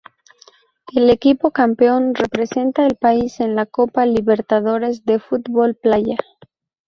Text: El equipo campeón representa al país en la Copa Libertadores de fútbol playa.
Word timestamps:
El 0.95 1.11
equipo 1.11 1.51
campeón 1.51 2.15
representa 2.15 2.83
al 2.83 2.95
país 2.95 3.39
en 3.39 3.53
la 3.55 3.67
Copa 3.67 4.07
Libertadores 4.07 5.05
de 5.05 5.19
fútbol 5.19 5.75
playa. 5.75 6.17